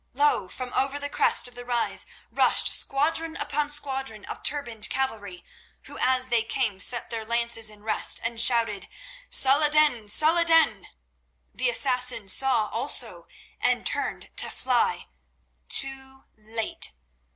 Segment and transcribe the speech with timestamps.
[0.13, 0.47] Lo!
[0.49, 5.45] from over the crest of the rise rushed squadron upon squadron of turbaned cavalry,
[5.83, 8.87] who, as they came, set their lances in rest, and shouted:
[9.29, 10.09] "Salah ed din!
[10.09, 10.87] Salah ed din!"
[11.53, 13.27] The Assassins saw also,
[13.59, 16.93] and turned to fly—too late!